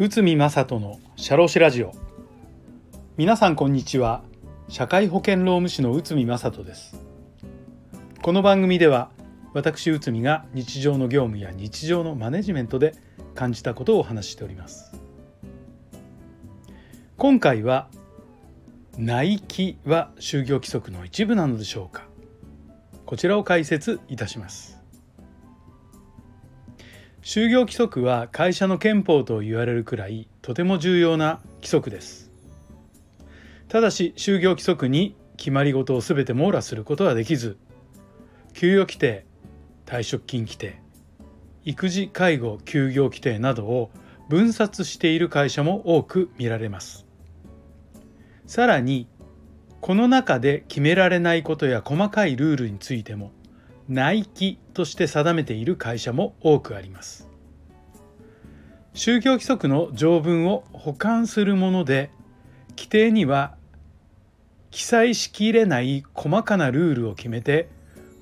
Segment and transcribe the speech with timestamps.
[0.00, 1.92] 宇見正人のシャロラジオ。
[3.16, 4.24] 皆さんこんにちは。
[4.68, 6.98] 社会保険労務士の宇見正人です。
[8.20, 9.10] この番組では
[9.52, 12.96] 私宇見が日常の業務や日常のマネジメントで
[13.36, 14.92] 感じたことをお話しております。
[17.16, 17.88] 今回は
[18.98, 22.12] 内規は就業規則の一部なのでしょうか。
[23.06, 24.80] こちらを解説いたします。
[27.22, 32.30] 就業規則は会社の憲法と言われるくらいとても重要な規則です。
[33.68, 37.56] ただし就業規則に決まり事を全て網羅することはできず
[38.52, 39.24] 給与規定
[39.86, 40.80] 退職金規定
[41.64, 43.90] 育児介護休業規定などを
[44.28, 47.06] 分割している会社も多く見られます。
[48.46, 49.08] さらに
[49.84, 53.32] この中で決められないことや細かいルールについても
[53.86, 57.28] 内規として定めている会社も多くあります。
[58.94, 62.10] 就業規則の条文を保管するもので
[62.70, 63.56] 規定には
[64.70, 67.68] 記載しきれない細かなルールを決めて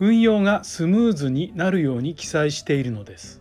[0.00, 3.40] 運用がスムーズになるように記載しているのです。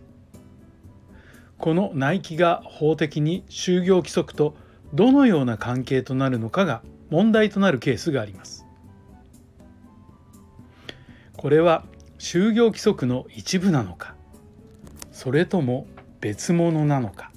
[1.58, 4.54] この内規が法的に就業規則と
[4.94, 6.82] どのような関係となるのかが
[7.12, 8.64] 問題となるケースがあります。
[11.36, 11.84] これは
[12.18, 14.14] 就業規則の一部なのか
[15.10, 15.86] それとも
[16.20, 17.32] 別物なのか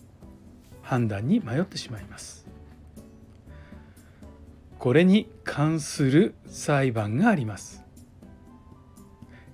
[0.81, 2.47] 判断に迷ってしまいます。
[4.79, 7.83] これに関する裁判があります。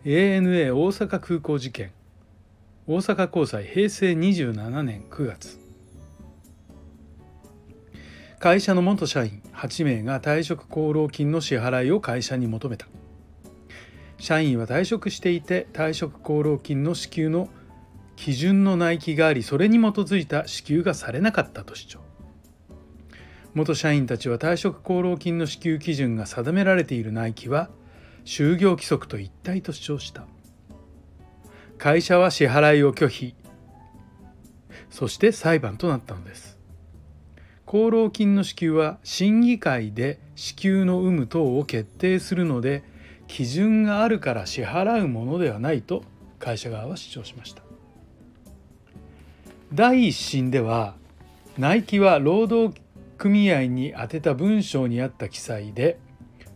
[0.06, 1.92] ANA 大阪空港事件
[2.86, 5.61] 大阪高裁平成27年9月。
[8.42, 12.88] 会社の元社員8名が退職功労金の支払いを会社に求めた。
[14.18, 17.50] 社員は退職していて退職功労金の支給の
[18.16, 22.00] 基準の内規がありそれに基づいた支給がされなかったと主張。
[23.54, 27.70] 元社員たちは退職功労金の支給基準が定められている内規は
[28.26, 30.26] 就業規則と一体と主張した。
[31.78, 33.36] 会社は支払いを拒否
[34.90, 36.61] そして裁判となったのです。
[37.72, 42.84] 厚労金の支給は審議会で支給の有無等を決定するので
[43.28, 46.04] 基準があるから支払うものではないと
[46.38, 47.64] 会社側は主張しました。
[49.74, 50.96] 第一審では
[51.58, 52.78] ナイキは労働
[53.18, 55.98] 組合に宛てた文章にあった記載で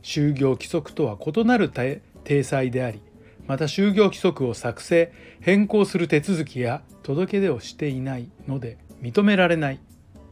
[0.04, 2.02] 就業規則とは異なる体
[2.44, 3.02] 裁であり
[3.48, 9.80] また就業規則を作成変更する手続きや届け出をしていないので認められない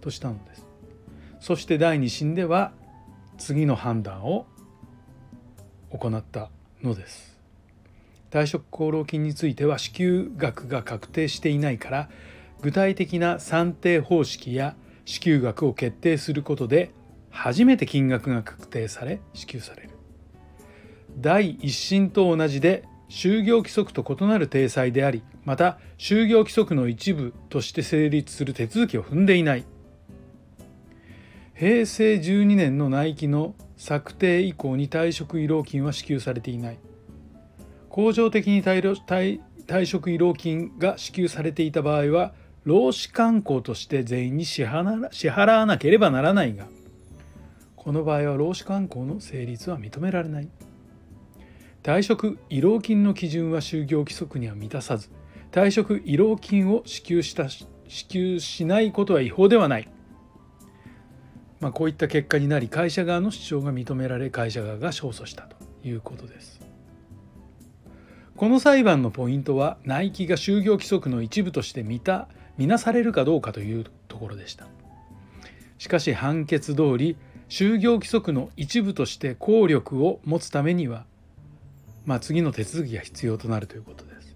[0.02, 0.63] としたのです。
[1.44, 2.72] そして第2審では
[3.38, 4.46] 次の判断を
[5.90, 6.50] 行った
[6.82, 7.38] のです。
[8.32, 12.10] 退職功労金については支給額が確定していないから
[12.62, 16.92] 具体的な算定方式や支給額を決定することで
[17.30, 19.90] 初めて金額が確定され支給される
[21.18, 29.66] 第一審と同じで就業規則と異なる体裁でありまた就業規則の一部として成立する手続きを踏んでいない
[31.64, 36.78] 平成12年の内規の策定以降に退職慰労金は支給されていない。
[37.90, 39.40] 恒常的に退
[39.86, 42.34] 職慰労金が支給されていた場合は
[42.66, 46.66] 労使慣行として全員に支払わなければならないが
[47.78, 50.50] この場合は労使慣行の成立は認められない。
[51.82, 55.10] 退職慰労金の基準は就業規則には満たさず
[55.54, 57.66] 退職慰労金を支給した支
[58.10, 59.93] 給しないことは違法ではない。
[61.64, 66.60] まあ、こういった結果になり会社側の主張が認められ会社側が勝訴したということです。
[68.36, 74.68] この裁判のポイントはナイキが就業規則の一部として見た見なされるかどうかというところでした。
[75.78, 77.16] しかし判決通り
[77.48, 81.06] 就業規則の一部として効力を持つためには、
[82.06, 84.36] まあ、次の手続きが必要となるということです。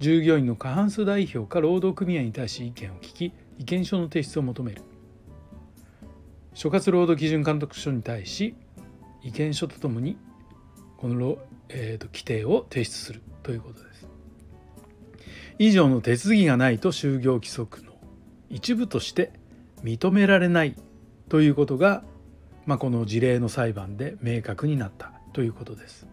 [0.00, 4.82] 従業員の過半数代表か労働組合に対し意見を聞き意見書の提出を求める
[6.58, 8.56] 所轄労働基準監督署に対し
[9.22, 10.16] 意見書とともに
[10.96, 11.38] この、
[11.68, 14.08] えーと、規定を提出するということです。
[15.60, 17.92] 以上の手続きがないと就業規則の
[18.50, 19.30] 一部として
[19.84, 20.74] 認められない
[21.28, 22.02] ということが、
[22.66, 26.08] まあ、この事例の裁判で明確になったということです。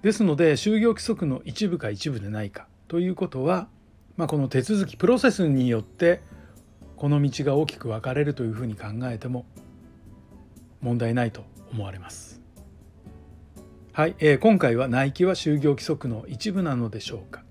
[0.00, 3.68] ですので就業規則の一部か一部でないかということは、
[4.16, 6.22] まあ、この手続きプロセスによって
[6.96, 9.46] この道が大きく分かれるというふうに考えても
[10.80, 12.40] 問題ないと思われます。
[13.92, 17.44] はい、えー、今回はナイキは就業規則の一部なのでしょうか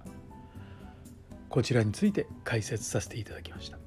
[1.50, 3.80] こちらについて解説させていただきました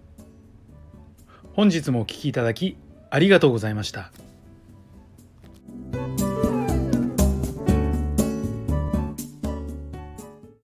[1.53, 2.77] 本日もお聴きいただき
[3.11, 4.11] ありがとうございました。